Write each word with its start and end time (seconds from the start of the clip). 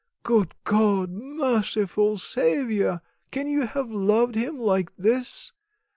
Good 0.23 0.55
God! 0.63 1.11
Merciful 1.11 2.17
Saviour! 2.17 3.03
can 3.29 3.45
you 3.47 3.67
have 3.67 3.91
loved 3.91 4.33
him 4.33 4.57
like 4.57 4.95
this? 4.95 5.51